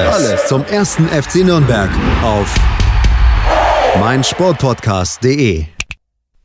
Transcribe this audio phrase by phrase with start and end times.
[0.00, 1.88] Alles, zum ersten FC Nürnberg
[2.24, 2.58] auf
[4.00, 5.66] meinsportpodcast.de.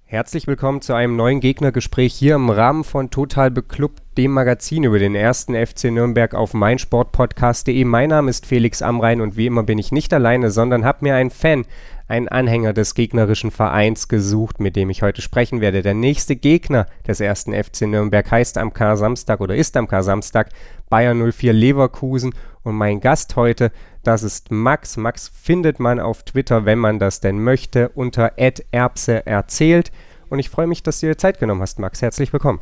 [0.06, 5.00] Herzlich willkommen zu einem neuen Gegnergespräch hier im Rahmen von Total Beklubbt, dem Magazin über
[5.00, 7.84] den ersten FC Nürnberg auf meinsportpodcast.de.
[7.86, 11.16] Mein Name ist Felix Amrein und wie immer bin ich nicht alleine, sondern habe mir
[11.16, 11.66] einen Fan
[12.08, 15.84] einen Anhänger des gegnerischen Vereins gesucht, mit dem ich heute sprechen werde.
[15.84, 20.50] Der nächste Gegner des ersten FC Nürnberg heißt am Kar-Samstag oder ist am Kar-Samstag
[20.90, 23.72] Bayern 04 Leverkusen und mein Gast heute,
[24.04, 24.98] das ist Max.
[24.98, 29.92] Max findet man auf Twitter, wenn man das denn möchte, unter Erbse erzählt.
[30.30, 32.02] Und ich freue mich, dass du dir Zeit genommen hast, Max.
[32.02, 32.62] Herzlich willkommen.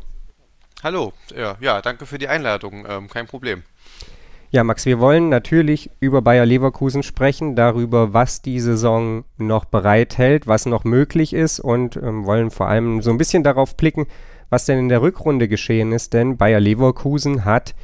[0.82, 2.86] Hallo, ja, ja danke für die Einladung.
[2.88, 3.62] Ähm, kein Problem.
[4.50, 10.46] Ja, Max, wir wollen natürlich über Bayer Leverkusen sprechen, darüber, was die Saison noch bereithält,
[10.46, 14.06] was noch möglich ist und ähm, wollen vor allem so ein bisschen darauf blicken,
[14.48, 17.74] was denn in der Rückrunde geschehen ist, denn Bayer Leverkusen hat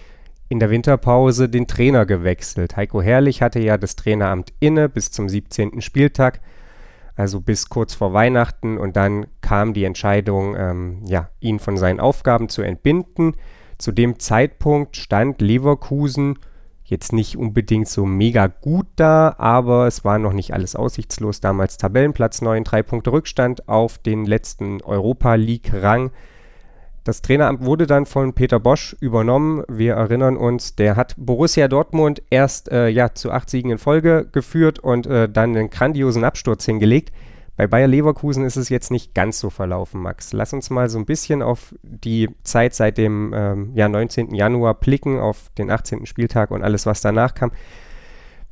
[0.49, 2.77] in der Winterpause den Trainer gewechselt.
[2.77, 5.81] Heiko Herrlich hatte ja das Traineramt inne bis zum 17.
[5.81, 6.41] Spieltag,
[7.17, 12.01] also bis kurz vor Weihnachten und dann kam die Entscheidung, ähm, ja, ihn von seinen
[12.01, 13.37] Aufgaben zu entbinden.
[13.79, 16.39] Zu dem Zeitpunkt stand Leverkusen
[16.85, 21.41] jetzt nicht unbedingt so mega gut da, aber es war noch nicht alles aussichtslos.
[21.41, 26.11] Damals Tabellenplatz 9, drei Punkte Rückstand auf den letzten Europa League-Rang.
[27.05, 29.63] Das Traineramt wurde dann von Peter Bosch übernommen.
[29.69, 34.27] Wir erinnern uns, der hat Borussia Dortmund erst äh, ja, zu acht Siegen in Folge
[34.33, 37.13] geführt und äh, dann einen grandiosen Absturz hingelegt.
[37.57, 40.33] Bei Bayer Leverkusen ist es jetzt nicht ganz so verlaufen, Max.
[40.33, 44.35] Lass uns mal so ein bisschen auf die Zeit seit dem ähm, ja, 19.
[44.35, 46.07] Januar blicken, auf den 18.
[46.07, 47.53] Spieltag und alles, was danach kam.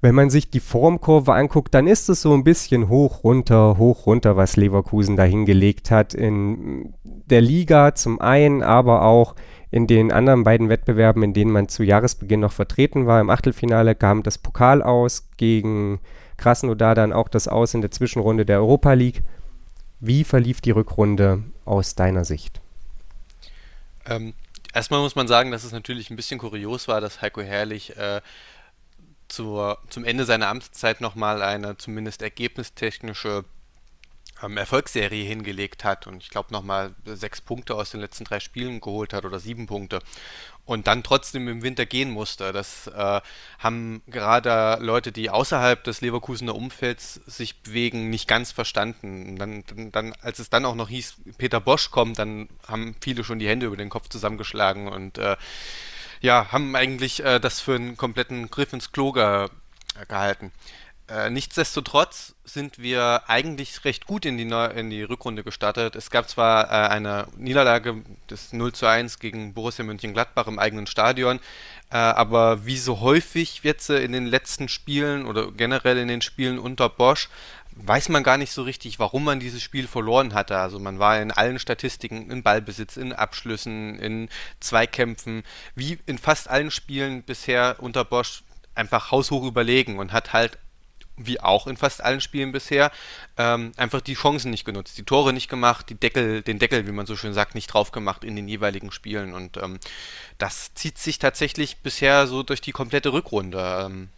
[0.02, 4.04] Wenn man sich die Formkurve anguckt, dann ist es so ein bisschen hoch, runter, hoch,
[4.04, 6.12] runter, was Leverkusen da hingelegt hat.
[6.12, 9.36] In der Liga zum einen, aber auch
[9.70, 13.20] in den anderen beiden Wettbewerben, in denen man zu Jahresbeginn noch vertreten war.
[13.20, 16.00] Im Achtelfinale kam das Pokal aus gegen
[16.36, 19.22] Krasnodar dann auch das Aus in der Zwischenrunde der Europa League.
[20.00, 22.60] Wie verlief die Rückrunde aus deiner Sicht?
[24.06, 24.34] Ähm,
[24.74, 28.20] erstmal muss man sagen, dass es natürlich ein bisschen kurios war, dass Heiko Herrlich äh,
[29.32, 33.44] zur, zum Ende seiner Amtszeit nochmal eine zumindest ergebnistechnische
[34.42, 38.80] ähm, Erfolgsserie hingelegt hat und ich glaube nochmal sechs Punkte aus den letzten drei Spielen
[38.80, 40.00] geholt hat oder sieben Punkte
[40.64, 42.52] und dann trotzdem im Winter gehen musste.
[42.52, 43.20] Das äh,
[43.58, 49.36] haben gerade Leute, die außerhalb des Leverkusener Umfelds sich bewegen, nicht ganz verstanden.
[49.36, 53.38] Dann, dann, als es dann auch noch hieß, Peter Bosch kommt, dann haben viele schon
[53.40, 55.36] die Hände über den Kopf zusammengeschlagen und äh,
[56.22, 59.48] ja, haben eigentlich äh, das für einen kompletten Griff ins Klo ge
[60.08, 60.52] gehalten.
[61.12, 65.94] Äh, nichtsdestotrotz sind wir eigentlich recht gut in die, Neu in die Rückrunde gestartet.
[65.94, 70.86] Es gab zwar äh, eine Niederlage des 0 zu 1 gegen Borussia Mönchengladbach im eigenen
[70.86, 71.38] Stadion,
[71.90, 76.58] äh, aber wie so häufig jetzt in den letzten Spielen oder generell in den Spielen
[76.58, 77.28] unter Bosch,
[77.72, 80.56] weiß man gar nicht so richtig, warum man dieses Spiel verloren hatte.
[80.56, 84.30] Also man war in allen Statistiken, in Ballbesitz, in Abschlüssen, in
[84.60, 85.42] Zweikämpfen,
[85.74, 88.44] wie in fast allen Spielen bisher unter Bosch
[88.74, 90.58] einfach haushoch überlegen und hat halt
[91.16, 92.90] wie auch in fast allen Spielen bisher,
[93.36, 96.92] ähm, einfach die Chancen nicht genutzt, die Tore nicht gemacht, die Deckel, den Deckel, wie
[96.92, 99.34] man so schön sagt, nicht drauf gemacht in den jeweiligen Spielen.
[99.34, 99.78] Und ähm,
[100.38, 103.84] das zieht sich tatsächlich bisher so durch die komplette Rückrunde.
[103.86, 104.08] Ähm,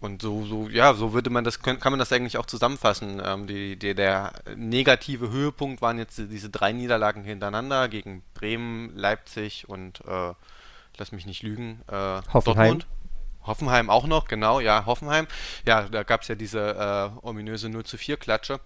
[0.00, 3.22] und so, so, ja, so würde man das, kann man das eigentlich auch zusammenfassen.
[3.24, 9.66] Ähm, die, die, der negative Höhepunkt waren jetzt diese drei Niederlagen hintereinander gegen Bremen, Leipzig
[9.66, 10.34] und äh,
[10.98, 12.86] lass mich nicht lügen, äh, Dortmund.
[13.44, 15.26] Hoffenheim auch noch, genau, ja, Hoffenheim.
[15.66, 18.60] Ja, da gab es ja diese äh, ominöse 0 zu 4 Klatsche.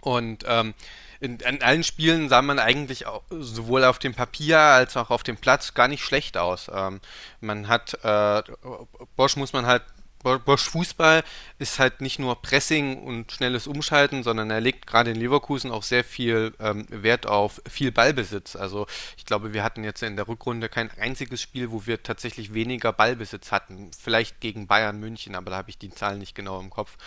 [0.00, 0.74] Und ähm,
[1.20, 5.22] in, in, allen Spielen sah man eigentlich auch, sowohl auf dem Papier als auch auf
[5.22, 6.70] dem Platz gar nicht schlecht aus.
[6.74, 7.00] Ähm,
[7.40, 8.42] man hat, äh,
[9.16, 9.82] Bosch muss man halt
[10.22, 11.24] Bosch Fußball
[11.58, 15.82] ist halt nicht nur Pressing und schnelles Umschalten, sondern er legt gerade in Leverkusen auch
[15.82, 18.54] sehr viel ähm, Wert auf viel Ballbesitz.
[18.54, 18.86] Also
[19.16, 22.92] ich glaube, wir hatten jetzt in der Rückrunde kein einziges Spiel, wo wir tatsächlich weniger
[22.92, 23.90] Ballbesitz hatten.
[23.98, 26.98] Vielleicht gegen Bayern München, aber da habe ich die Zahlen nicht genau im Kopf.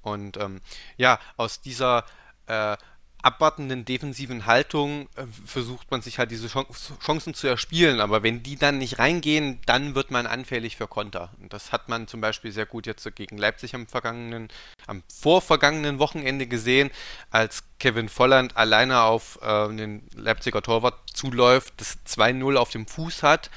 [0.00, 0.60] Und ähm,
[0.96, 2.04] ja, aus dieser
[2.46, 2.76] äh,
[3.22, 8.00] abwartenden defensiven Haltung äh, versucht man sich halt diese Chancen zu erspielen.
[8.00, 11.30] Aber wenn die dann nicht reingehen, dann wird man anfällig für Konter.
[11.40, 14.48] Und das hat man zum Beispiel sehr gut jetzt gegen Leipzig am vergangenen,
[14.86, 16.90] am vorvergangenen Wochenende gesehen,
[17.30, 23.22] als Kevin Volland alleine auf äh, den Leipziger Torwart zuläuft, das 2-0 auf dem Fuß
[23.22, 23.50] hat,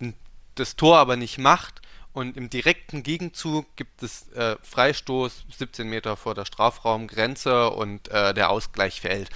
[0.00, 0.14] den,
[0.56, 1.80] das Tor aber nicht macht
[2.16, 8.32] und im direkten Gegenzug gibt es äh, Freistoß 17 Meter vor der Strafraumgrenze und äh,
[8.32, 9.28] der Ausgleich fällt.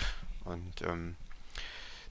[0.47, 1.15] Und ähm,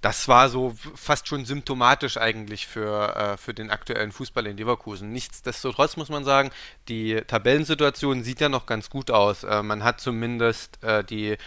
[0.01, 5.11] das war so fast schon symptomatisch eigentlich für, äh, für den aktuellen Fußball in Leverkusen.
[5.11, 6.51] Nichtsdestotrotz muss man sagen,
[6.87, 9.43] die Tabellensituation sieht ja noch ganz gut aus.
[9.43, 11.37] Äh, man hat zumindest äh, die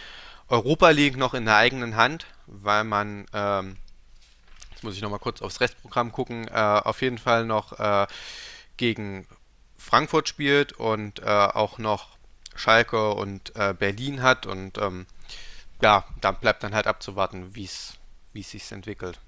[0.49, 3.77] Europa League noch in der eigenen Hand, weil man, ähm,
[4.71, 7.79] jetzt muss ich nochmal kurz aufs Restprogramm gucken, äh, auf jeden Fall noch
[8.77, 9.27] gegen
[9.77, 12.17] Frankfurt spielt und äh, auch noch
[12.55, 15.05] Schalke und äh, Berlin hat und ähm,
[15.81, 17.97] ja, da bleibt dann halt abzuwarten, wie es
[18.33, 19.19] sich entwickelt.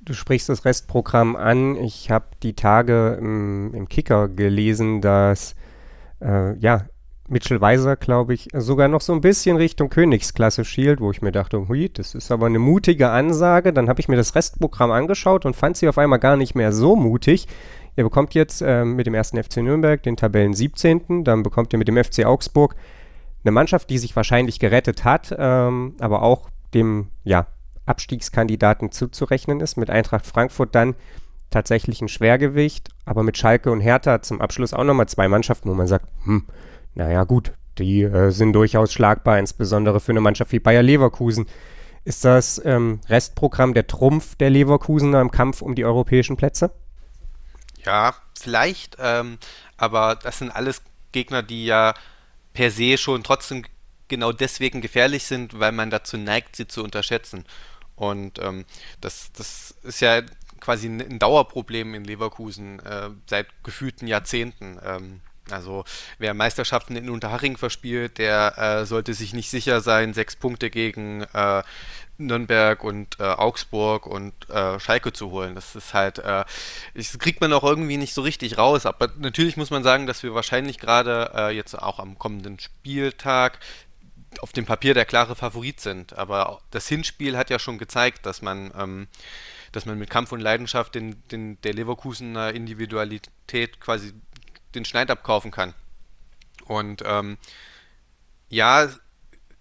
[0.00, 1.76] Du sprichst das Restprogramm an.
[1.76, 5.54] Ich habe die Tage im, im, Kicker gelesen, dass
[6.20, 6.86] äh, ja,
[7.28, 11.30] Mitchell Weiser, glaube ich, sogar noch so ein bisschen Richtung Königsklasse schielt, wo ich mir
[11.30, 13.72] dachte, hui, das ist aber eine mutige Ansage.
[13.72, 16.72] Dann habe ich mir das Restprogramm angeschaut und fand sie auf einmal gar nicht mehr
[16.72, 17.46] so mutig.
[17.96, 21.24] Ihr bekommt jetzt ähm, mit dem ersten FC Nürnberg den Tabellen 17.
[21.24, 22.74] Dann bekommt ihr mit dem FC Augsburg
[23.44, 27.46] eine Mannschaft, die sich wahrscheinlich gerettet hat, ähm, aber auch dem ja,
[27.86, 29.76] Abstiegskandidaten zuzurechnen ist.
[29.76, 30.94] Mit Eintracht Frankfurt dann
[31.50, 35.74] tatsächlich ein Schwergewicht, aber mit Schalke und Hertha zum Abschluss auch nochmal zwei Mannschaften, wo
[35.74, 36.44] man sagt, hm,
[36.94, 41.46] naja gut, die äh, sind durchaus schlagbar, insbesondere für eine Mannschaft wie Bayer Leverkusen.
[42.04, 46.72] Ist das ähm, Restprogramm der Trumpf der Leverkusener im Kampf um die europäischen Plätze?
[47.84, 49.38] Ja, vielleicht, ähm,
[49.76, 51.94] aber das sind alles Gegner, die ja
[52.52, 53.64] per se schon trotzdem
[54.08, 57.44] genau deswegen gefährlich sind, weil man dazu neigt, sie zu unterschätzen.
[57.96, 58.64] Und ähm,
[59.00, 60.22] das, das ist ja
[60.60, 64.78] quasi ein Dauerproblem in Leverkusen äh, seit gefühlten Jahrzehnten.
[64.84, 65.20] Ähm,
[65.50, 65.84] also
[66.18, 71.22] wer Meisterschaften in Unterhaching verspielt, der äh, sollte sich nicht sicher sein, sechs Punkte gegen
[71.32, 71.62] äh,
[72.26, 75.54] Nürnberg und äh, Augsburg und äh, Schalke zu holen.
[75.54, 76.44] Das ist halt, äh,
[76.94, 78.86] das kriegt man auch irgendwie nicht so richtig raus.
[78.86, 83.58] Aber natürlich muss man sagen, dass wir wahrscheinlich gerade äh, jetzt auch am kommenden Spieltag
[84.40, 86.16] auf dem Papier der klare Favorit sind.
[86.16, 89.08] Aber das Hinspiel hat ja schon gezeigt, dass man, ähm,
[89.72, 94.12] dass man mit Kampf und Leidenschaft den, den, der Leverkusener Individualität quasi
[94.74, 95.74] den Schneid abkaufen kann.
[96.64, 97.36] Und ähm,
[98.48, 98.88] ja,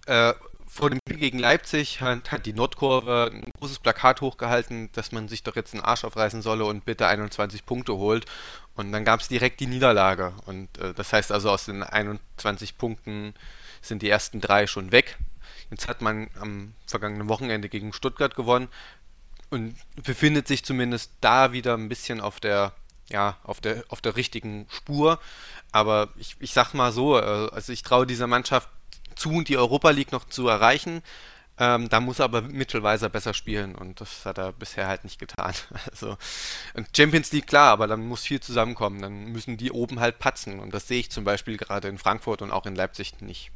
[0.05, 0.33] äh,
[0.71, 5.27] vor dem Spiel gegen Leipzig hat, hat, die Nordkurve ein großes Plakat hochgehalten, dass man
[5.27, 8.25] sich doch jetzt einen Arsch aufreißen solle und bitte 21 Punkte holt.
[8.75, 10.33] Und dann gab es direkt die Niederlage.
[10.45, 13.33] Und äh, das heißt also, aus den 21 Punkten
[13.81, 15.17] sind die ersten drei schon weg.
[15.71, 18.69] Jetzt hat man am vergangenen Wochenende gegen Stuttgart gewonnen
[19.49, 22.71] und befindet sich zumindest da wieder ein bisschen auf der,
[23.09, 25.19] ja, auf der, auf der richtigen Spur.
[25.73, 28.69] Aber ich, ich sag mal so, äh, also ich traue dieser Mannschaft
[29.15, 31.01] zu, die Europa League noch zu erreichen.
[31.57, 35.19] Ähm, da muss er aber Mittelweiser besser spielen und das hat er bisher halt nicht
[35.19, 35.53] getan.
[35.91, 36.17] Also
[36.95, 39.01] Champions League klar, aber dann muss viel zusammenkommen.
[39.01, 42.41] Dann müssen die oben halt patzen und das sehe ich zum Beispiel gerade in Frankfurt
[42.41, 43.51] und auch in Leipzig nicht.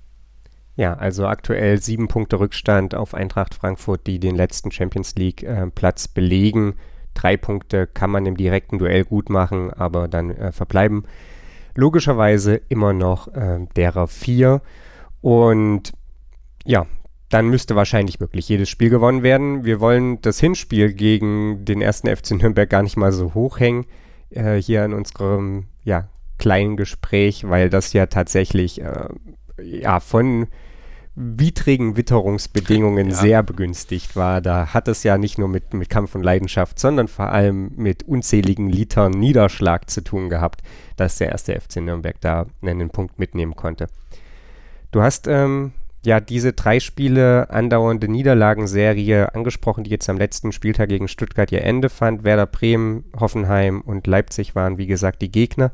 [0.76, 5.68] Ja, also aktuell sieben Punkte Rückstand auf Eintracht Frankfurt, die den letzten Champions League äh,
[5.68, 6.76] Platz belegen.
[7.14, 11.06] Drei Punkte kann man im direkten Duell gut machen, aber dann äh, verbleiben
[11.76, 14.62] logischerweise immer noch äh, derer vier.
[15.26, 15.94] Und
[16.66, 16.86] ja,
[17.30, 19.66] dann müsste wahrscheinlich wirklich jedes Spiel gewonnen werden.
[19.66, 23.88] Wir wollen das Hinspiel gegen den ersten FC Nürnberg gar nicht mal so hochhängen
[24.30, 29.08] äh, hier in unserem ja, kleinen Gespräch, weil das ja tatsächlich äh,
[29.64, 30.46] ja, von
[31.16, 33.16] widrigen Witterungsbedingungen ja.
[33.16, 34.42] sehr begünstigt war.
[34.42, 38.04] Da hat es ja nicht nur mit, mit Kampf und Leidenschaft, sondern vor allem mit
[38.04, 40.62] unzähligen Litern Niederschlag zu tun gehabt,
[40.98, 43.88] dass der erste FC Nürnberg da einen Punkt mitnehmen konnte.
[44.96, 45.74] Du hast ähm,
[46.06, 51.66] ja diese drei Spiele andauernde Niederlagenserie angesprochen, die jetzt am letzten Spieltag gegen Stuttgart ihr
[51.66, 52.24] Ende fand.
[52.24, 55.74] Werder Bremen, Hoffenheim und Leipzig waren, wie gesagt, die Gegner.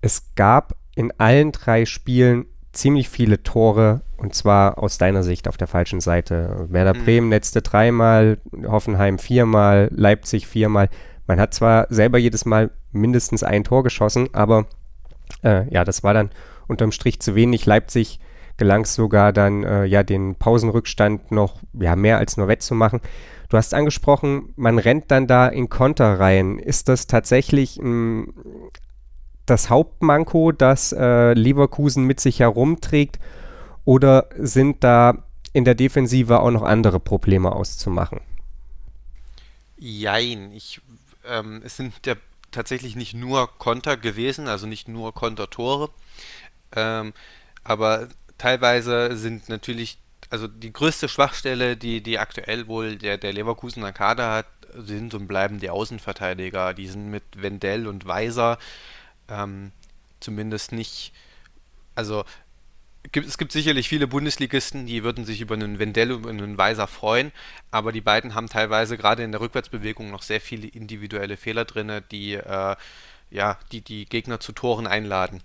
[0.00, 5.58] Es gab in allen drei Spielen ziemlich viele Tore und zwar aus deiner Sicht auf
[5.58, 6.68] der falschen Seite.
[6.70, 7.04] Werder mhm.
[7.04, 10.88] Bremen letzte dreimal, Hoffenheim viermal, Leipzig viermal.
[11.26, 14.64] Man hat zwar selber jedes Mal mindestens ein Tor geschossen, aber
[15.44, 16.30] äh, ja, das war dann
[16.66, 17.66] unterm Strich zu wenig.
[17.66, 18.20] Leipzig
[18.58, 23.00] gelang es sogar dann, äh, ja, den Pausenrückstand noch ja, mehr als nur wettzumachen.
[23.48, 26.58] Du hast angesprochen, man rennt dann da in Konter rein.
[26.58, 28.34] Ist das tatsächlich m,
[29.46, 33.18] das Hauptmanko, das äh, Leverkusen mit sich herumträgt?
[33.86, 35.24] Oder sind da
[35.54, 38.20] in der Defensive auch noch andere Probleme auszumachen?
[39.78, 40.82] Jein, ich,
[41.26, 42.16] ähm, es sind ja
[42.50, 45.90] tatsächlich nicht nur Konter gewesen, also nicht nur Kontertore,
[46.74, 47.12] ähm,
[47.64, 48.08] aber
[48.38, 49.98] teilweise sind natürlich,
[50.30, 55.26] also die größte Schwachstelle, die, die aktuell wohl der, der Leverkusener Kader hat, sind und
[55.26, 56.74] bleiben die Außenverteidiger.
[56.74, 58.58] Die sind mit Wendell und Weiser
[59.28, 59.72] ähm,
[60.20, 61.12] zumindest nicht,
[61.94, 62.24] also
[63.12, 66.86] gibt, es gibt sicherlich viele Bundesligisten, die würden sich über einen Wendell und einen Weiser
[66.86, 67.32] freuen,
[67.70, 72.02] aber die beiden haben teilweise gerade in der Rückwärtsbewegung noch sehr viele individuelle Fehler drin,
[72.10, 72.76] die, äh,
[73.30, 75.42] ja, die die Gegner zu Toren einladen.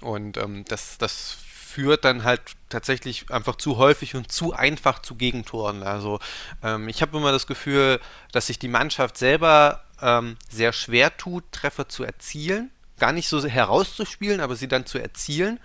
[0.00, 1.38] Und ähm, das, das
[1.72, 5.82] führt dann halt tatsächlich einfach zu häufig und zu einfach zu Gegentoren.
[5.82, 6.20] Also
[6.62, 7.98] ähm, ich habe immer das Gefühl,
[8.30, 12.70] dass sich die Mannschaft selber ähm, sehr schwer tut, Treffer zu erzielen.
[12.98, 15.60] Gar nicht so herauszuspielen, aber sie dann zu erzielen.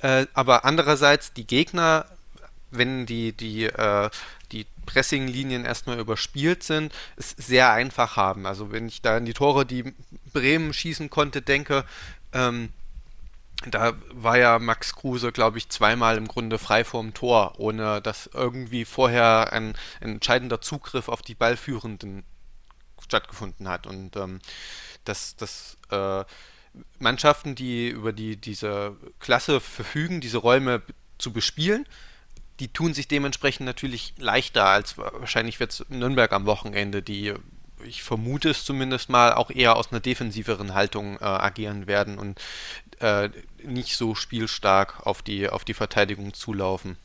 [0.00, 2.06] Äh, aber andererseits die Gegner,
[2.70, 4.10] wenn die, die, äh,
[4.52, 8.46] die Pressing-Linien erstmal überspielt sind, es sehr einfach haben.
[8.46, 9.92] Also wenn ich da an die Tore, die
[10.32, 11.84] Bremen schießen konnte, denke,
[12.32, 12.70] ähm,
[13.66, 18.30] da war ja Max Kruse, glaube ich, zweimal im Grunde frei vorm Tor, ohne dass
[18.32, 22.22] irgendwie vorher ein, ein entscheidender Zugriff auf die Ballführenden
[23.02, 23.86] stattgefunden hat.
[23.86, 24.40] Und ähm,
[25.04, 26.24] das, das äh,
[26.98, 30.82] Mannschaften, die über die, diese Klasse verfügen, diese Räume
[31.18, 31.86] zu bespielen,
[32.60, 37.34] die tun sich dementsprechend natürlich leichter als wahrscheinlich wird Nürnberg am Wochenende, die
[37.84, 42.40] ich vermute es zumindest mal auch eher aus einer defensiveren Haltung äh, agieren werden und
[43.00, 43.30] äh,
[43.62, 46.96] nicht so spielstark auf die, auf die Verteidigung zulaufen.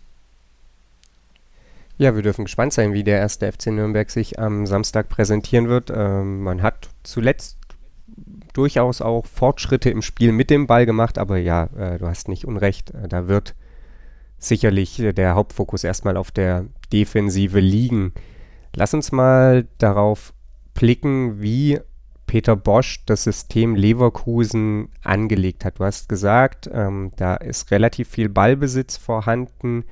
[1.97, 5.91] Ja, wir dürfen gespannt sein, wie der erste FC Nürnberg sich am Samstag präsentieren wird.
[5.91, 7.57] Ähm, man hat zuletzt
[8.53, 12.45] durchaus auch Fortschritte im Spiel mit dem Ball gemacht, aber ja, äh, du hast nicht
[12.45, 12.91] unrecht.
[12.91, 13.55] Äh, da wird
[14.37, 18.13] sicherlich der Hauptfokus erstmal auf der Defensive liegen.
[18.75, 20.33] Lass uns mal darauf
[20.73, 21.79] blicken, wie
[22.25, 25.79] Peter Bosch das System Leverkusen angelegt hat.
[25.79, 29.85] Du hast gesagt, ähm, da ist relativ viel Ballbesitz vorhanden.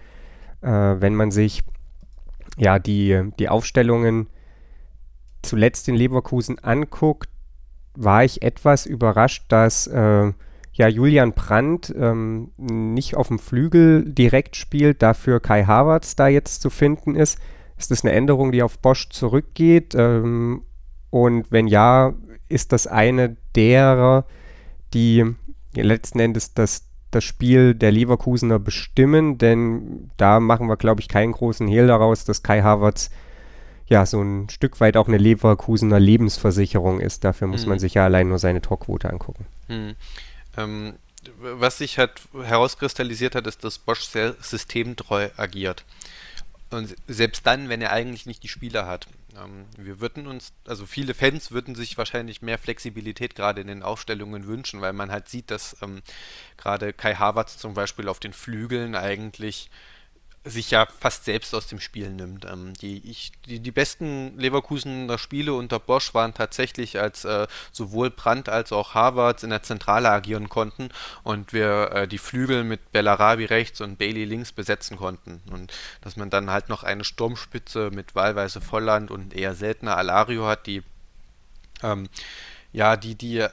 [0.61, 1.61] Äh, wenn man sich
[2.57, 4.27] ja die, die Aufstellungen
[5.41, 7.29] zuletzt in Leverkusen anguckt,
[7.95, 10.31] war ich etwas überrascht, dass äh,
[10.73, 16.61] ja Julian Brandt ähm, nicht auf dem Flügel direkt spielt, dafür Kai Havertz da jetzt
[16.61, 17.39] zu finden ist.
[17.77, 19.95] Ist das eine Änderung, die auf Bosch zurückgeht?
[19.95, 20.61] Ähm,
[21.11, 22.13] und wenn ja,
[22.49, 24.25] ist das eine derer,
[24.93, 25.23] die
[25.75, 29.37] letzten Endes das, das Spiel der Leverkusener bestimmen?
[29.37, 33.11] Denn da machen wir, glaube ich, keinen großen Hehl daraus, dass Kai Havertz
[33.87, 37.25] ja, so ein Stück weit auch eine Leverkusener Lebensversicherung ist.
[37.25, 37.69] Dafür muss mhm.
[37.71, 39.45] man sich ja allein nur seine Torquote angucken.
[39.67, 39.95] Mhm.
[40.55, 40.93] Ähm,
[41.39, 45.83] was sich halt herauskristallisiert hat, ist, dass Bosch sehr systemtreu agiert.
[46.69, 49.07] Und selbst dann, wenn er eigentlich nicht die Spieler hat.
[49.37, 53.83] Ähm, wir würden uns, also viele Fans würden sich wahrscheinlich mehr Flexibilität gerade in den
[53.83, 56.01] Aufstellungen wünschen, weil man halt sieht, dass ähm,
[56.57, 59.69] gerade Kai Havertz zum Beispiel auf den Flügeln eigentlich
[60.43, 62.45] sich ja fast selbst aus dem Spiel nimmt.
[62.45, 68.09] Ähm, die, ich, die, die besten Leverkusener Spiele unter Bosch waren tatsächlich, als äh, sowohl
[68.09, 70.89] Brandt als auch Harvards in der Zentrale agieren konnten
[71.23, 75.41] und wir äh, die Flügel mit Bellarabi rechts und Bailey links besetzen konnten.
[75.51, 75.71] Und
[76.01, 80.65] dass man dann halt noch eine Sturmspitze mit wahlweise Volland und eher seltener Alario hat,
[80.65, 80.81] die
[81.83, 82.09] ähm,
[82.73, 83.45] ja, die, die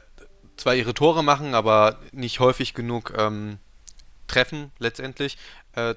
[0.57, 3.59] zwar ihre Tore machen, aber nicht häufig genug ähm,
[4.27, 5.39] treffen letztendlich.
[5.75, 5.95] Äh,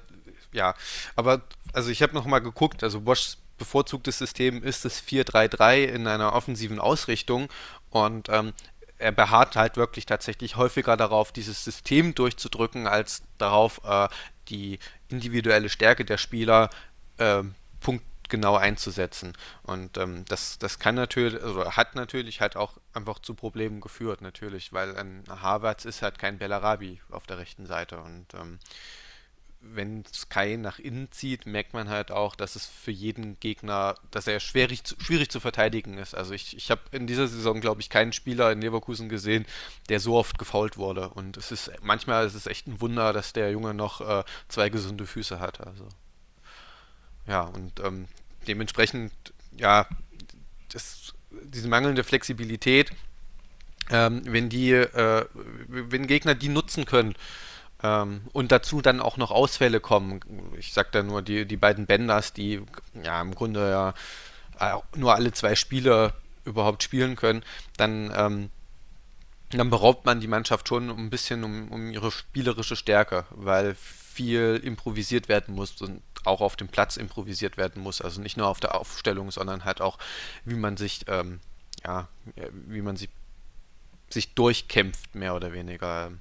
[0.52, 0.74] ja,
[1.16, 1.42] aber
[1.72, 6.80] also ich habe nochmal geguckt, also Boschs bevorzugtes System ist das 4-3-3 in einer offensiven
[6.80, 7.48] Ausrichtung
[7.90, 8.54] und ähm,
[8.98, 14.08] er beharrt halt wirklich tatsächlich häufiger darauf, dieses System durchzudrücken, als darauf, äh,
[14.48, 14.78] die
[15.08, 16.70] individuelle Stärke der Spieler
[17.18, 17.42] äh,
[17.80, 19.36] punktgenau einzusetzen.
[19.62, 24.20] Und ähm, das, das kann natürlich, also hat natürlich halt auch einfach zu Problemen geführt,
[24.20, 28.58] natürlich, weil ein Harvards ist halt kein Bellarabi auf der rechten Seite und ähm,
[29.62, 34.26] wenn Sky nach innen zieht, merkt man halt auch, dass es für jeden Gegner, dass
[34.26, 36.14] er schwierig zu, schwierig zu verteidigen ist.
[36.14, 39.46] Also ich, ich habe in dieser Saison, glaube ich, keinen Spieler in Leverkusen gesehen,
[39.88, 41.08] der so oft gefault wurde.
[41.08, 44.68] Und es ist manchmal ist es echt ein Wunder, dass der Junge noch äh, zwei
[44.68, 45.60] gesunde Füße hat.
[45.66, 45.88] Also
[47.26, 48.06] ja, und ähm,
[48.48, 49.12] dementsprechend,
[49.56, 49.86] ja,
[50.70, 52.90] das, diese mangelnde Flexibilität,
[53.90, 55.26] ähm, wenn die, äh,
[55.68, 57.14] wenn Gegner die nutzen können,
[57.82, 60.20] und dazu dann auch noch Ausfälle kommen.
[60.56, 62.62] Ich sag da nur die, die beiden Benders, die
[63.02, 63.94] ja im Grunde ja
[64.60, 66.12] äh, nur alle zwei Spiele
[66.44, 67.42] überhaupt spielen können,
[67.76, 68.50] dann, ähm,
[69.50, 74.60] dann beraubt man die Mannschaft schon ein bisschen um, um ihre spielerische Stärke, weil viel
[74.62, 78.00] improvisiert werden muss und auch auf dem Platz improvisiert werden muss.
[78.00, 79.98] Also nicht nur auf der Aufstellung, sondern halt auch,
[80.44, 81.40] wie man sich, ähm,
[81.84, 82.08] ja,
[82.52, 83.08] wie man sich,
[84.08, 86.12] sich durchkämpft, mehr oder weniger.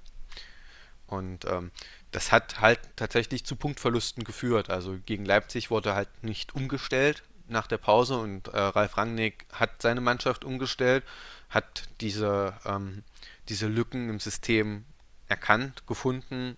[1.11, 1.71] Und ähm,
[2.11, 4.69] das hat halt tatsächlich zu Punktverlusten geführt.
[4.69, 9.81] Also gegen Leipzig wurde halt nicht umgestellt nach der Pause und äh, Ralf Rangnick hat
[9.81, 11.03] seine Mannschaft umgestellt,
[11.49, 13.03] hat diese, ähm,
[13.49, 14.85] diese Lücken im System
[15.27, 16.55] erkannt, gefunden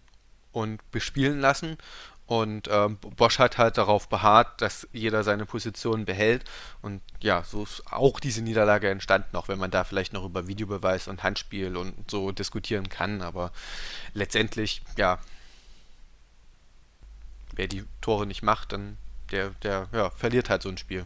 [0.51, 1.77] und bespielen lassen.
[2.33, 6.45] Und ähm, Bosch hat halt darauf beharrt, dass jeder seine Position behält.
[6.81, 10.47] Und ja, so ist auch diese Niederlage entstanden, auch wenn man da vielleicht noch über
[10.47, 13.21] Videobeweis und Handspiel und so diskutieren kann.
[13.21, 13.51] Aber
[14.15, 15.19] letztendlich, ja,
[17.53, 18.97] wer die Tore nicht macht, dann
[19.29, 21.05] der, der ja, verliert halt so ein Spiel.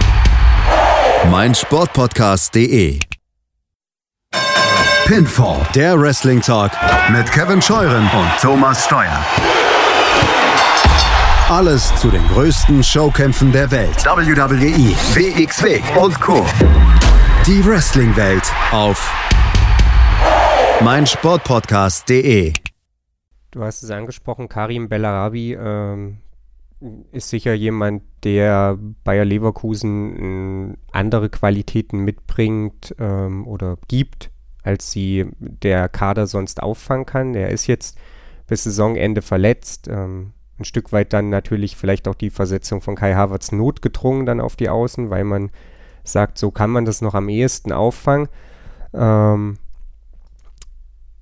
[1.29, 2.99] meinsportpodcast.de.
[5.05, 6.71] Pinfall, der Wrestling Talk
[7.11, 9.23] mit Kevin Scheuren und Thomas Steuer.
[11.49, 14.05] Alles zu den größten Showkämpfen der Welt.
[14.05, 16.45] WWE, WXW und Co.
[17.45, 19.13] Die Wrestling-Welt auf
[20.81, 22.53] meinsportpodcast.de.
[23.51, 26.19] Du hast es angesprochen, Karim Bellarabi ähm,
[27.11, 34.31] ist sicher jemand, der Bayer Leverkusen andere Qualitäten mitbringt ähm, oder gibt,
[34.63, 37.35] als sie der Kader sonst auffangen kann.
[37.35, 37.97] Er ist jetzt
[38.47, 39.87] bis Saisonende verletzt.
[39.87, 44.41] Ähm, ein Stück weit dann natürlich vielleicht auch die Versetzung von Kai Havertz notgedrungen dann
[44.41, 45.51] auf die Außen, weil man
[46.03, 48.27] sagt, so kann man das noch am ehesten auffangen.
[48.93, 49.57] Ähm,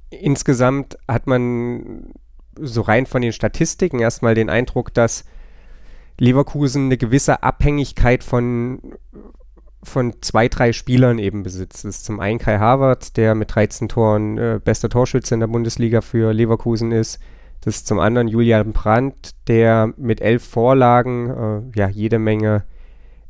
[0.10, 2.14] insgesamt hat man
[2.56, 5.26] so rein von den Statistiken erstmal den Eindruck, dass
[6.20, 8.80] Leverkusen eine gewisse Abhängigkeit von,
[9.84, 11.86] von zwei, drei Spielern eben besitzt.
[11.86, 15.48] Das ist zum einen Kai Havertz, der mit 13 Toren äh, bester Torschütze in der
[15.48, 17.20] Bundesliga für Leverkusen ist.
[17.62, 21.30] Das ist zum anderen Julian Brandt, der mit elf Vorlagen
[21.74, 22.64] äh, ja jede Menge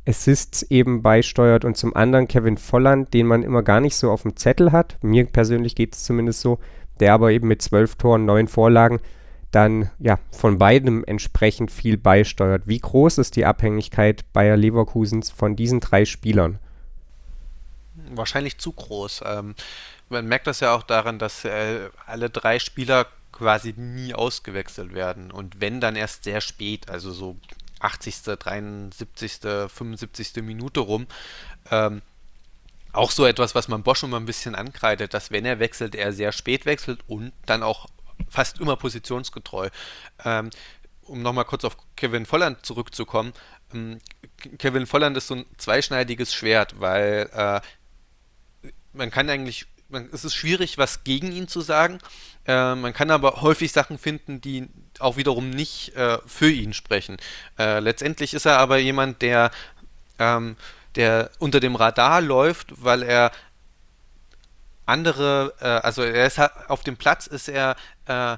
[0.06, 4.22] Assists eben beisteuert und zum anderen Kevin Volland, den man immer gar nicht so auf
[4.22, 4.98] dem Zettel hat.
[5.02, 6.58] Mir persönlich geht es zumindest so,
[7.00, 9.00] der aber eben mit zwölf Toren, neun Vorlagen
[9.50, 12.66] dann ja von beidem entsprechend viel beisteuert.
[12.66, 16.58] Wie groß ist die Abhängigkeit Bayer Leverkusens von diesen drei Spielern?
[18.12, 19.22] Wahrscheinlich zu groß.
[19.26, 19.54] Ähm,
[20.08, 25.30] man merkt das ja auch daran, dass äh, alle drei Spieler quasi nie ausgewechselt werden
[25.30, 27.36] und wenn dann erst sehr spät, also so
[27.80, 30.42] 80., 73., 75.
[30.42, 31.06] Minute rum.
[31.70, 32.02] Ähm,
[32.92, 36.12] auch so etwas, was man Bosch immer ein bisschen ankreidet, dass wenn er wechselt, er
[36.12, 37.86] sehr spät wechselt und dann auch
[38.28, 39.68] fast immer positionsgetreu.
[40.24, 40.50] Ähm,
[41.02, 43.32] um nochmal kurz auf Kevin Volland zurückzukommen.
[43.74, 43.98] Ähm,
[44.58, 47.60] Kevin Volland ist so ein zweischneidiges Schwert, weil äh,
[48.92, 51.98] man kann eigentlich, man, es ist schwierig, was gegen ihn zu sagen.
[52.46, 57.16] Äh, man kann aber häufig Sachen finden, die auch wiederum nicht äh, für ihn sprechen.
[57.58, 59.50] Äh, letztendlich ist er aber jemand, der,
[60.18, 60.56] ähm,
[60.94, 63.32] der unter dem Radar läuft, weil er
[64.90, 67.76] andere, äh, also er ist auf dem Platz ist er
[68.06, 68.36] äh,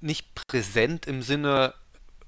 [0.00, 1.74] nicht präsent im Sinne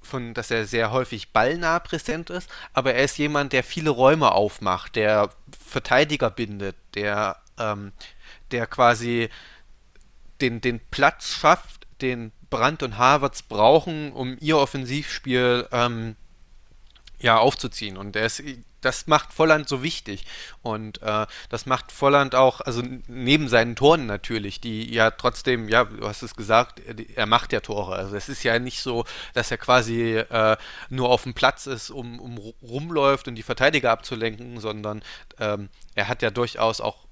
[0.03, 4.33] von, dass er sehr häufig ballnah präsent ist, aber er ist jemand, der viele Räume
[4.33, 5.31] aufmacht, der
[5.67, 7.93] Verteidiger bindet, der, ähm,
[8.51, 9.29] der quasi
[10.41, 16.17] den, den Platz schafft, den Brandt und Havertz brauchen, um ihr Offensivspiel ähm,
[17.21, 17.97] ja, aufzuziehen.
[17.97, 18.43] Und er ist
[18.81, 20.27] das macht Volland so wichtig.
[20.63, 25.85] Und äh, das macht Volland auch, also neben seinen Toren natürlich, die ja trotzdem, ja,
[25.85, 26.81] du hast es gesagt,
[27.15, 27.95] er macht ja Tore.
[27.95, 30.57] Also es ist ja nicht so, dass er quasi äh,
[30.89, 35.03] nur auf dem Platz ist, um, um rumläuft und die Verteidiger abzulenken, sondern
[35.39, 37.07] ähm, er hat ja durchaus auch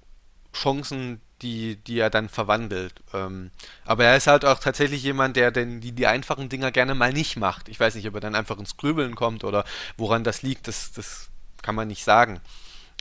[0.52, 2.94] Chancen, die, die er dann verwandelt.
[3.14, 3.50] Ähm,
[3.84, 7.12] aber er ist halt auch tatsächlich jemand, der denn die, die einfachen Dinger gerne mal
[7.12, 7.68] nicht macht.
[7.68, 9.64] Ich weiß nicht, ob er dann einfach ins Grübeln kommt oder
[9.96, 11.28] woran das liegt, das, das
[11.62, 12.40] kann man nicht sagen.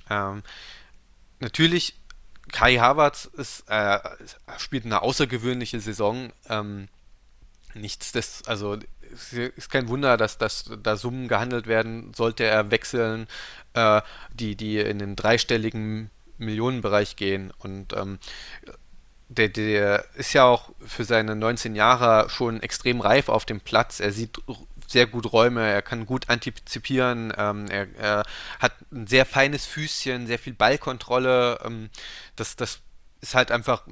[0.09, 0.43] Ähm,
[1.39, 1.95] natürlich,
[2.51, 3.99] Kai Havertz ist, äh,
[4.57, 6.31] spielt eine außergewöhnliche Saison.
[6.49, 6.87] Ähm,
[7.73, 8.77] nichts des, also
[9.13, 13.27] es ist kein Wunder, dass, dass da Summen gehandelt werden, sollte er wechseln,
[13.73, 14.01] äh,
[14.33, 17.51] die, die in den dreistelligen Millionenbereich gehen.
[17.59, 18.19] Und ähm,
[19.29, 23.99] der, der ist ja auch für seine 19 Jahre schon extrem reif auf dem Platz.
[23.99, 24.39] Er sieht
[24.87, 28.23] sehr gut Räume, er kann gut antizipieren, ähm, er, er,
[28.59, 31.59] hat ein sehr feines Füßchen, sehr viel Ballkontrolle.
[31.65, 31.89] Ähm,
[32.35, 32.79] das, das
[33.21, 33.83] ist halt einfach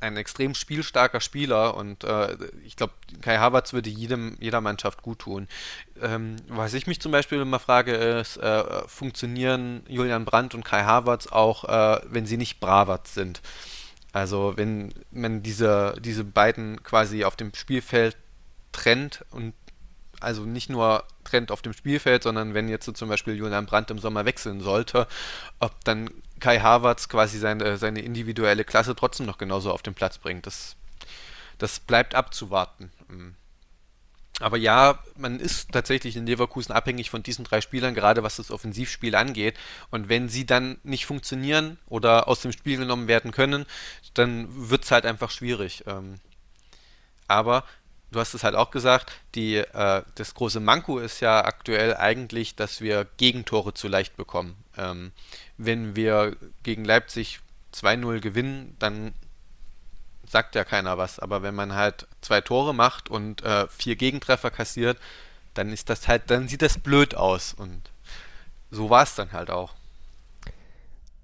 [0.00, 5.20] ein extrem spielstarker Spieler und äh, ich glaube, Kai Havertz würde jedem, jeder Mannschaft gut
[5.20, 5.46] tun.
[6.00, 10.84] Ähm, was ich mich zum Beispiel immer frage, ist, äh, funktionieren Julian Brandt und Kai
[10.84, 13.42] Havertz auch, äh, wenn sie nicht Bravertz sind?
[14.12, 18.16] Also wenn man diese, diese beiden quasi auf dem Spielfeld
[18.72, 19.52] trennt und
[20.20, 23.90] also nicht nur trennt auf dem Spielfeld, sondern wenn jetzt so zum Beispiel Julian Brandt
[23.90, 25.06] im Sommer wechseln sollte,
[25.58, 30.18] ob dann Kai Havertz quasi seine, seine individuelle Klasse trotzdem noch genauso auf den Platz
[30.18, 30.46] bringt.
[30.46, 30.76] Das,
[31.58, 32.90] das bleibt abzuwarten.
[34.40, 38.50] Aber ja, man ist tatsächlich in Leverkusen abhängig von diesen drei Spielern, gerade was das
[38.50, 39.54] Offensivspiel angeht.
[39.90, 43.66] Und wenn sie dann nicht funktionieren oder aus dem Spiel genommen werden können,
[44.14, 45.84] dann wird es halt einfach schwierig.
[45.86, 46.14] Ähm.
[47.28, 47.64] Aber
[48.10, 52.56] du hast es halt auch gesagt, die, äh, das große Manko ist ja aktuell eigentlich,
[52.56, 54.56] dass wir Gegentore zu leicht bekommen.
[54.76, 55.12] Ähm,
[55.58, 57.40] wenn wir gegen Leipzig
[57.74, 59.12] 2-0 gewinnen, dann
[60.26, 61.18] sagt ja keiner was.
[61.18, 64.98] Aber wenn man halt zwei Tore macht und äh, vier Gegentreffer kassiert,
[65.54, 67.52] dann ist das halt, dann sieht das blöd aus.
[67.52, 67.82] Und
[68.70, 69.74] so war es dann halt auch.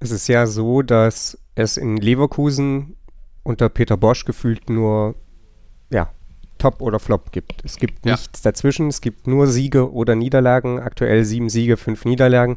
[0.00, 2.96] Es ist ja so, dass es in Leverkusen
[3.42, 5.14] unter Peter Bosch gefühlt nur
[6.58, 7.64] Top oder Flop gibt.
[7.64, 8.12] Es gibt ja.
[8.12, 10.80] nichts dazwischen, es gibt nur Siege oder Niederlagen.
[10.80, 12.56] Aktuell sieben Siege, fünf Niederlagen.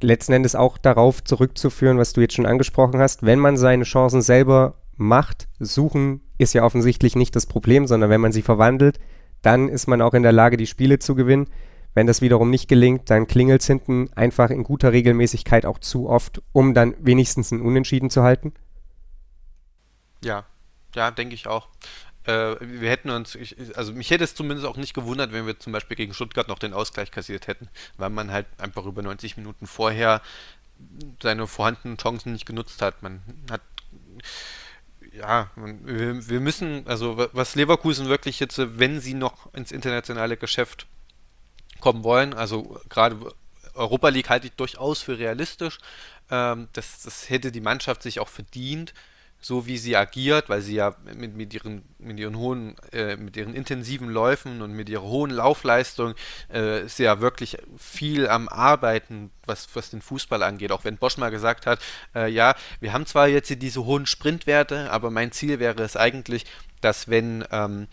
[0.00, 4.22] Letzten Endes auch darauf zurückzuführen, was du jetzt schon angesprochen hast, wenn man seine Chancen
[4.22, 8.98] selber macht, suchen ist ja offensichtlich nicht das Problem, sondern wenn man sie verwandelt,
[9.42, 11.48] dann ist man auch in der Lage, die Spiele zu gewinnen.
[11.94, 16.08] Wenn das wiederum nicht gelingt, dann klingelt es hinten einfach in guter Regelmäßigkeit auch zu
[16.08, 18.52] oft, um dann wenigstens ein Unentschieden zu halten.
[20.22, 20.44] Ja,
[20.94, 21.68] ja, denke ich auch.
[22.26, 25.58] Äh, wir hätten uns, ich, also mich hätte es zumindest auch nicht gewundert, wenn wir
[25.58, 29.36] zum Beispiel gegen Stuttgart noch den Ausgleich kassiert hätten, weil man halt einfach über 90
[29.36, 30.20] Minuten vorher
[31.22, 33.02] seine vorhandenen Chancen nicht genutzt hat.
[33.02, 33.62] Man hat
[35.12, 40.86] ja, wir, wir, müssen, also was Leverkusen wirklich jetzt, wenn sie noch ins internationale Geschäft
[41.80, 43.16] kommen wollen, also gerade
[43.74, 45.78] Europa League halte ich durchaus für realistisch.
[46.30, 48.92] Ähm, das, das hätte die Mannschaft sich auch verdient
[49.40, 53.36] so wie sie agiert, weil sie ja mit, mit ihren, mit ihren hohen, äh, mit
[53.36, 56.14] ihren intensiven Läufen und mit ihrer hohen Laufleistung
[56.48, 60.72] äh, sie ja wirklich viel am Arbeiten, was, was den Fußball angeht.
[60.72, 61.80] Auch wenn Bosch mal gesagt hat,
[62.14, 66.44] äh, ja, wir haben zwar jetzt diese hohen Sprintwerte, aber mein Ziel wäre es eigentlich,
[66.80, 67.86] dass wenn ähm,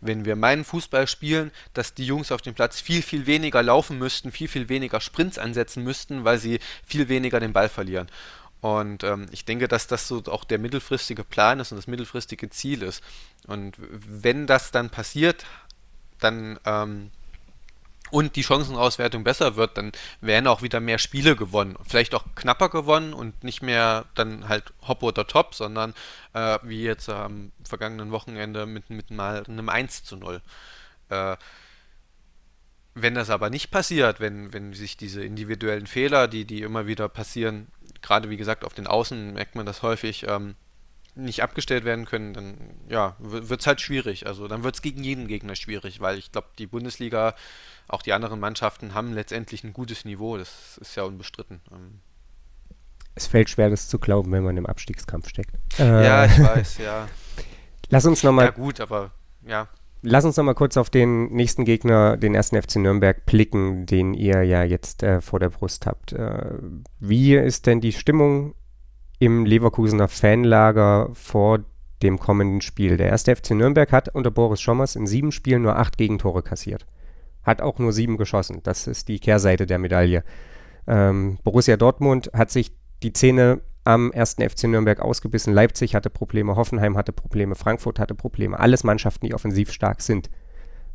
[0.00, 3.98] wenn wir meinen Fußball spielen, dass die Jungs auf dem Platz viel, viel weniger laufen
[3.98, 8.08] müssten, viel, viel weniger Sprints ansetzen müssten, weil sie viel weniger den Ball verlieren.
[8.60, 12.50] Und ähm, ich denke, dass das so auch der mittelfristige Plan ist und das mittelfristige
[12.50, 13.02] Ziel ist.
[13.46, 15.46] Und wenn das dann passiert,
[16.18, 17.10] dann ähm,
[18.10, 21.76] und die Chancenauswertung besser wird, dann werden auch wieder mehr Spiele gewonnen.
[21.86, 25.94] Vielleicht auch knapper gewonnen und nicht mehr dann halt Hop oder Top, sondern
[26.34, 30.42] äh, wie jetzt am vergangenen Wochenende mit, mit mal einem 1 zu 0.
[31.08, 31.36] Äh,
[32.94, 37.08] wenn das aber nicht passiert, wenn, wenn sich diese individuellen Fehler, die, die immer wieder
[37.08, 37.68] passieren,
[38.02, 40.54] gerade wie gesagt auf den Außen merkt man das häufig, ähm,
[41.14, 42.56] nicht abgestellt werden können, dann
[42.88, 44.26] ja, wird es halt schwierig.
[44.26, 47.34] Also dann wird es gegen jeden Gegner schwierig, weil ich glaube, die Bundesliga,
[47.88, 51.60] auch die anderen Mannschaften haben letztendlich ein gutes Niveau, das ist ja unbestritten.
[51.72, 52.00] Ähm.
[53.14, 55.56] Es fällt schwer, das zu glauben, wenn man im Abstiegskampf steckt.
[55.78, 57.08] Ja, ich weiß, ja.
[57.90, 58.46] Lass uns nochmal.
[58.46, 59.10] Ja, gut, aber
[59.44, 59.68] ja.
[60.02, 64.14] Lass uns noch mal kurz auf den nächsten Gegner, den ersten FC Nürnberg, blicken, den
[64.14, 66.14] ihr ja jetzt äh, vor der Brust habt.
[66.14, 66.54] Äh,
[67.00, 68.54] wie ist denn die Stimmung
[69.18, 71.60] im Leverkusener Fanlager vor
[72.02, 72.96] dem kommenden Spiel?
[72.96, 76.86] Der erste FC Nürnberg hat unter Boris Schommers in sieben Spielen nur acht Gegentore kassiert.
[77.42, 78.60] Hat auch nur sieben geschossen.
[78.62, 80.24] Das ist die Kehrseite der Medaille.
[80.86, 85.52] Ähm, Borussia Dortmund hat sich die Zähne am ersten FC Nürnberg ausgebissen.
[85.52, 88.58] Leipzig hatte Probleme, Hoffenheim hatte Probleme, Frankfurt hatte Probleme.
[88.58, 90.30] Alles Mannschaften, die offensiv stark sind.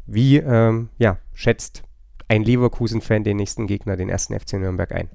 [0.05, 1.84] Wie ähm, ja, schätzt
[2.27, 5.10] ein Leverkusen-Fan den nächsten Gegner, den ersten FC Nürnberg, ein?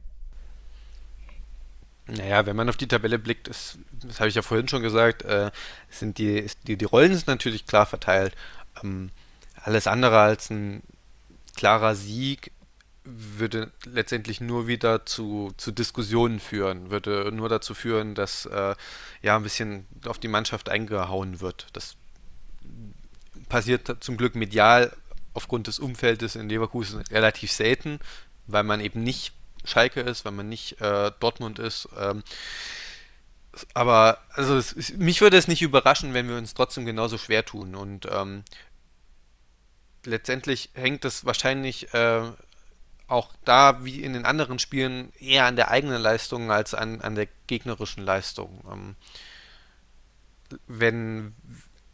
[2.06, 5.22] Naja, wenn man auf die Tabelle blickt, ist, das habe ich ja vorhin schon gesagt,
[5.22, 5.50] äh,
[5.88, 8.34] sind die, die, die Rollen sind natürlich klar verteilt.
[8.82, 9.10] Ähm,
[9.62, 10.82] alles andere als ein
[11.56, 12.50] klarer Sieg
[13.04, 18.74] würde letztendlich nur wieder zu, zu Diskussionen führen, würde nur dazu führen, dass äh,
[19.22, 21.68] ja ein bisschen auf die Mannschaft eingehauen wird.
[21.72, 21.96] Das
[23.48, 24.94] passiert zum Glück medial
[25.32, 28.00] aufgrund des Umfeldes in Leverkusen relativ selten,
[28.46, 29.32] weil man eben nicht
[29.64, 31.88] Schalke ist, weil man nicht äh, Dortmund ist.
[31.98, 32.22] Ähm,
[33.74, 37.74] aber also es, mich würde es nicht überraschen, wenn wir uns trotzdem genauso schwer tun
[37.74, 38.44] und ähm,
[40.04, 42.22] letztendlich hängt es wahrscheinlich äh,
[43.10, 47.14] auch da wie in den anderen Spielen eher an der eigenen Leistung als an, an
[47.14, 48.60] der gegnerischen Leistung.
[48.70, 48.96] Ähm,
[50.66, 51.34] wenn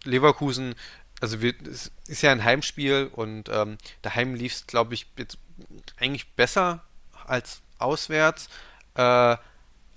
[0.05, 0.75] Leverkusen,
[1.21, 5.39] also wir, es ist ja ein Heimspiel und ähm, daheim lief es, glaube ich, jetzt
[5.99, 6.83] eigentlich besser
[7.27, 8.49] als auswärts.
[8.95, 9.37] Äh,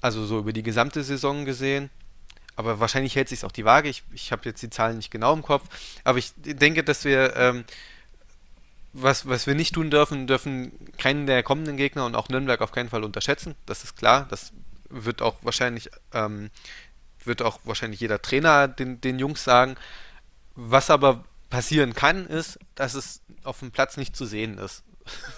[0.02, 1.90] also so über die gesamte Saison gesehen.
[2.56, 3.90] Aber wahrscheinlich hält sich auch die Waage.
[3.90, 5.66] Ich, ich habe jetzt die Zahlen nicht genau im Kopf.
[6.04, 7.66] Aber ich denke, dass wir, ähm,
[8.94, 12.72] was, was wir nicht tun dürfen, dürfen keinen der kommenden Gegner und auch Nürnberg auf
[12.72, 13.56] keinen Fall unterschätzen.
[13.66, 14.28] Das ist klar.
[14.30, 14.52] Das
[14.90, 16.50] wird auch wahrscheinlich, ähm,
[17.24, 19.76] wird auch wahrscheinlich jeder Trainer den, den Jungs sagen.
[20.56, 24.84] Was aber passieren kann, ist, dass es auf dem Platz nicht zu sehen ist.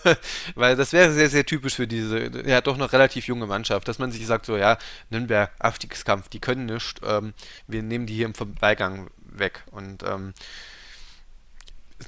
[0.56, 4.00] Weil das wäre sehr, sehr typisch für diese, ja, doch noch relativ junge Mannschaft, dass
[4.00, 4.78] man sich sagt, so, ja,
[5.10, 7.34] Nürnberg, Abstiegskampf, die können nichts, ähm,
[7.68, 9.64] wir nehmen die hier im Vorbeigang weg.
[9.72, 10.34] Und ähm,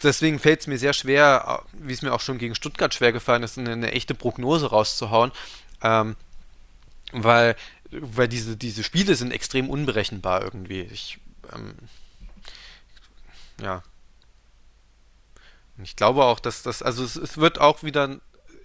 [0.02, 3.44] deswegen fällt es mir sehr schwer, wie es mir auch schon gegen Stuttgart schwer gefallen
[3.44, 5.32] ist, eine, eine echte Prognose rauszuhauen,
[5.82, 6.16] ähm,
[7.12, 7.56] weil,
[7.92, 10.82] weil diese, diese Spiele sind extrem unberechenbar irgendwie.
[10.82, 11.20] Ich,
[11.54, 11.76] ähm,
[13.62, 13.84] ja,
[15.82, 18.20] ich glaube auch, dass das, also es, es wird auch wieder,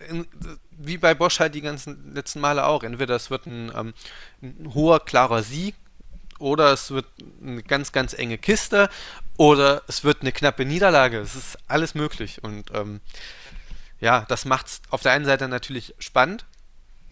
[0.09, 0.27] in,
[0.71, 3.95] wie bei Bosch halt die ganzen letzten Male auch, entweder es wird ein, ähm,
[4.43, 5.75] ein hoher, klarer Sieg
[6.39, 7.07] oder es wird
[7.43, 8.89] eine ganz, ganz enge Kiste
[9.37, 11.19] oder es wird eine knappe Niederlage.
[11.19, 13.01] Es ist alles möglich und ähm,
[14.01, 16.45] ja, das macht es auf der einen Seite natürlich spannend,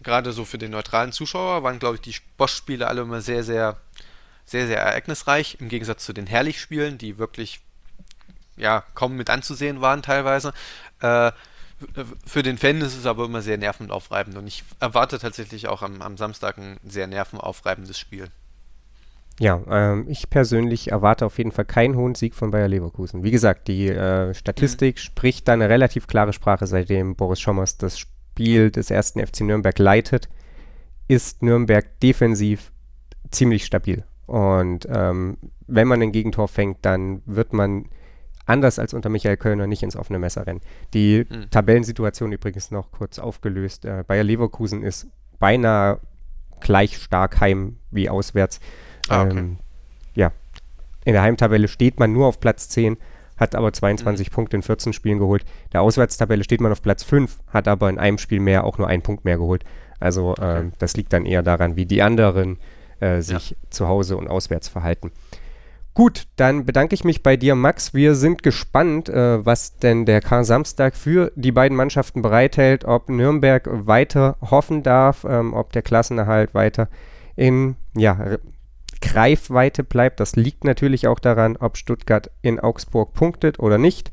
[0.03, 3.77] gerade so für den neutralen Zuschauer waren, glaube ich, die Bosch-Spiele alle immer sehr, sehr,
[4.45, 7.59] sehr, sehr ereignisreich, im Gegensatz zu den Herrlich-Spielen, die wirklich
[8.55, 10.53] ja, kaum mit anzusehen waren teilweise.
[11.01, 11.31] Äh,
[12.25, 16.01] für den Fan ist es aber immer sehr nervenaufreibend und ich erwarte tatsächlich auch am,
[16.01, 18.31] am Samstag ein sehr nervenaufreibendes Spiel.
[19.39, 23.23] Ja, ähm, ich persönlich erwarte auf jeden Fall keinen hohen Sieg von Bayer Leverkusen.
[23.23, 24.99] Wie gesagt, die äh, Statistik mhm.
[24.99, 29.77] spricht da eine relativ klare Sprache, seitdem Boris Schommers das Spiel des ersten FC Nürnberg
[29.77, 30.29] leitet,
[31.07, 32.71] ist Nürnberg defensiv
[33.29, 34.03] ziemlich stabil.
[34.25, 37.85] Und ähm, wenn man ein Gegentor fängt, dann wird man
[38.45, 40.61] anders als unter Michael Kölner nicht ins offene Messer rennen.
[40.93, 41.49] Die hm.
[41.51, 43.85] Tabellensituation übrigens noch kurz aufgelöst.
[43.85, 45.07] Äh, Bayer Leverkusen ist
[45.39, 45.99] beinahe
[46.59, 48.59] gleich stark heim wie auswärts.
[49.09, 49.37] Ah, okay.
[49.37, 49.57] ähm,
[50.15, 50.31] ja,
[51.05, 52.97] in der Heimtabelle steht man nur auf Platz 10,
[53.37, 54.33] hat aber 22 mhm.
[54.33, 55.45] Punkte in 14 Spielen geholt.
[55.73, 58.87] Der Auswärtstabelle steht man auf Platz 5, hat aber in einem Spiel mehr auch nur
[58.87, 59.63] einen Punkt mehr geholt.
[59.99, 60.59] Also okay.
[60.59, 62.57] ähm, das liegt dann eher daran, wie die anderen
[62.99, 63.57] äh, sich ja.
[63.69, 65.11] zu Hause und auswärts verhalten.
[65.93, 67.95] Gut, dann bedanke ich mich bei dir, Max.
[67.95, 73.67] Wir sind gespannt, äh, was denn der Kar-Samstag für die beiden Mannschaften bereithält, ob Nürnberg
[73.67, 76.87] weiter hoffen darf, ähm, ob der Klassenerhalt weiter
[77.35, 78.37] in ja,
[79.01, 80.19] Greifweite bleibt.
[80.19, 84.11] Das liegt natürlich auch daran, ob Stuttgart in Augsburg punktet oder nicht.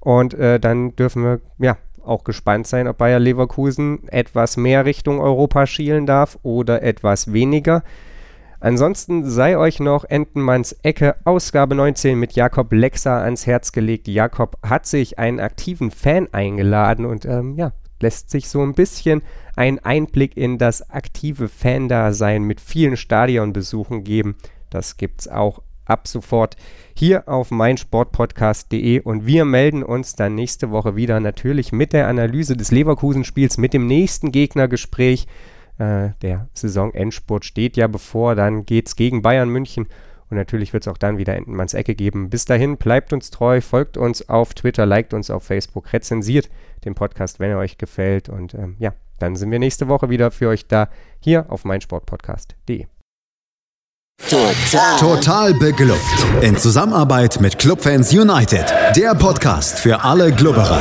[0.00, 5.20] Und äh, dann dürfen wir ja auch gespannt sein, ob Bayer Leverkusen etwas mehr Richtung
[5.20, 7.82] Europa schielen darf oder etwas weniger.
[8.60, 14.06] Ansonsten sei euch noch Entenmanns Ecke Ausgabe 19 mit Jakob Lexer ans Herz gelegt.
[14.06, 17.72] Jakob hat sich einen aktiven Fan eingeladen und ähm, ja,
[18.02, 19.22] lässt sich so ein bisschen
[19.56, 24.36] einen Einblick in das aktive Fan-Dasein mit vielen Stadionbesuchen geben.
[24.70, 26.56] Das gibt's auch ab sofort
[26.94, 32.56] hier auf meinsportpodcast.de und wir melden uns dann nächste Woche wieder natürlich mit der Analyse
[32.56, 35.26] des Leverkusen-Spiels, mit dem nächsten Gegnergespräch.
[35.78, 39.88] Äh, der Saisonendspurt steht ja bevor, dann geht es gegen Bayern München
[40.30, 42.30] und natürlich wird es auch dann wieder Entenmanns Ecke geben.
[42.30, 46.48] Bis dahin, bleibt uns treu, folgt uns auf Twitter, liked uns auf Facebook, rezensiert
[46.84, 48.28] den Podcast, wenn er euch gefällt.
[48.28, 50.88] Und ähm, ja, dann sind wir nächste Woche wieder für euch da,
[51.18, 52.86] hier auf meinsportpodcast.de.
[54.28, 54.98] Total.
[54.98, 56.26] Total beglückt.
[56.42, 58.72] In Zusammenarbeit mit Clubfans United.
[58.94, 60.80] Der Podcast für alle Glubberer.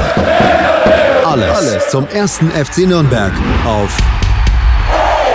[1.26, 3.34] Alles, Alles zum ersten FC Nürnberg
[3.66, 3.98] auf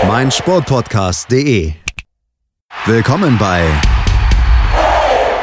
[0.07, 1.72] meinsportpodcast.de.
[2.87, 3.64] Willkommen bei